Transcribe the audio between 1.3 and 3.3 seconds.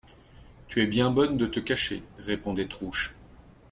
de te cacher, répondait Trouche.